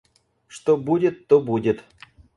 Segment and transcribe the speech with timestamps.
[0.47, 1.83] Что будет, то будет!